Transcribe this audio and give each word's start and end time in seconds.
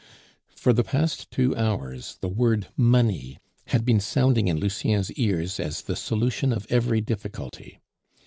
For 0.55 0.73
the 0.73 0.83
past 0.83 1.29
two 1.29 1.55
hours 1.55 2.17
the 2.21 2.27
word 2.27 2.69
money 2.75 3.37
had 3.67 3.85
been 3.85 3.99
sounding 3.99 4.47
in 4.47 4.57
Lucien's 4.57 5.11
ears 5.11 5.59
as 5.59 5.83
the 5.83 5.95
solution 5.95 6.51
of 6.51 6.65
every 6.71 7.01
difficulty. 7.01 7.77